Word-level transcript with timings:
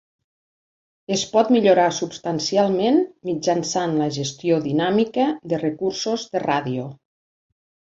Es 1.15 1.25
pot 1.33 1.51
millorar 1.57 1.85
substancialment 1.99 2.99
mitjançant 3.31 3.97
la 4.03 4.11
gestió 4.19 4.61
dinàmica 4.69 5.31
de 5.55 5.65
recursos 5.69 6.31
de 6.37 6.47
ràdio. 6.51 6.93